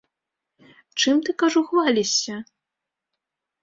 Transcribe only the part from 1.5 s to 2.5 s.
хвалішся?